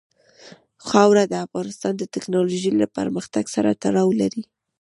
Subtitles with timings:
[0.87, 4.43] خاوره د افغانستان د تکنالوژۍ له پرمختګ سره تړاو لري.